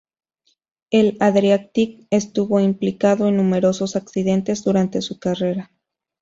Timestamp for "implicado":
2.59-3.27